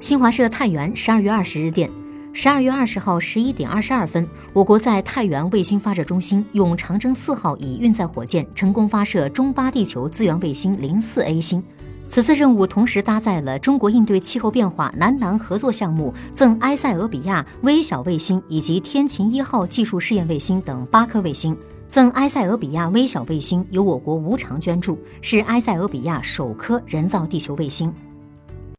[0.00, 1.90] 新华社太原十二月二十日电
[2.32, 11.62] 十二月二十号十一点二十二分我国在太原卫星发射中心用长征四号乙运载火箭成功发射中巴地球资源卫星零四 a 星。
[12.08, 21.54] 此次任务同时搭载了中国应对气候变化南南合作项目赠埃塞俄比亚微小卫星以及天琴一号技术试验卫星等八颗卫星
[21.90, 27.92] 赠埃塞俄比亚微小卫星由我国无偿捐助是埃塞俄比亚首颗人造地球卫星。